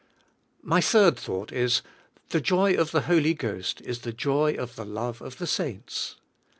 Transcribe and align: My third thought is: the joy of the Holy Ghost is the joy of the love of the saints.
My 0.63 0.81
third 0.81 1.15
thought 1.15 1.51
is: 1.51 1.83
the 2.29 2.41
joy 2.41 2.73
of 2.73 2.89
the 2.89 3.01
Holy 3.01 3.35
Ghost 3.35 3.81
is 3.81 3.99
the 3.99 4.11
joy 4.11 4.53
of 4.55 4.75
the 4.75 4.83
love 4.83 5.21
of 5.21 5.37
the 5.37 5.45
saints. 5.45 6.15